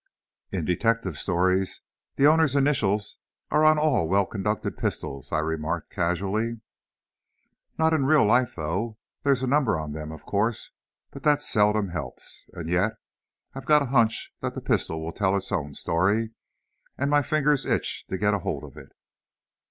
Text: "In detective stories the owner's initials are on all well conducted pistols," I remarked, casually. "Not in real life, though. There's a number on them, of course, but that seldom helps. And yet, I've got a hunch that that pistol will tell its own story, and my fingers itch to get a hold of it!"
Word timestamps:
"In 0.51 0.65
detective 0.65 1.15
stories 1.19 1.79
the 2.15 2.25
owner's 2.25 2.55
initials 2.55 3.17
are 3.51 3.63
on 3.63 3.77
all 3.77 4.07
well 4.09 4.25
conducted 4.25 4.75
pistols," 4.75 5.31
I 5.31 5.37
remarked, 5.37 5.91
casually. 5.91 6.59
"Not 7.77 7.93
in 7.93 8.07
real 8.07 8.25
life, 8.25 8.55
though. 8.55 8.97
There's 9.21 9.43
a 9.43 9.47
number 9.47 9.77
on 9.77 9.91
them, 9.91 10.11
of 10.11 10.25
course, 10.25 10.71
but 11.11 11.21
that 11.21 11.43
seldom 11.43 11.89
helps. 11.89 12.49
And 12.53 12.67
yet, 12.67 12.93
I've 13.53 13.65
got 13.67 13.83
a 13.83 13.93
hunch 13.93 14.33
that 14.41 14.55
that 14.55 14.65
pistol 14.65 14.99
will 15.03 15.13
tell 15.13 15.35
its 15.37 15.51
own 15.51 15.75
story, 15.75 16.31
and 16.97 17.11
my 17.11 17.21
fingers 17.21 17.63
itch 17.63 18.07
to 18.07 18.17
get 18.17 18.33
a 18.33 18.39
hold 18.39 18.63
of 18.63 18.75
it!" 18.77 18.93